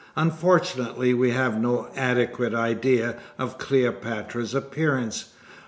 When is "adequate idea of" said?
1.95-3.59